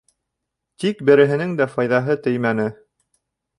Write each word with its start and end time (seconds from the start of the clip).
Тик 0.83 1.03
береһенең 1.09 1.53
дә 1.61 1.69
файҙаһы 1.75 2.19
теймәне. 2.29 2.69